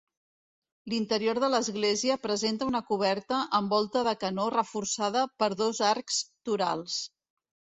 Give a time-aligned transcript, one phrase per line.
[0.93, 6.99] L'interior de l'església presenta una coberta amb volta de canó reforçada per dos arcs torals.